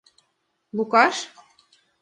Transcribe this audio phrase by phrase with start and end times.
[0.75, 1.15] Лукаш.